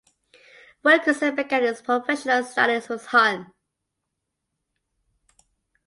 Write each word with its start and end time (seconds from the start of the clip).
Wilkinson 0.81 1.35
began 1.35 1.61
his 1.61 1.83
professional 1.83 2.43
studies 2.43 2.89
with 2.89 3.05
Hon. 3.09 3.53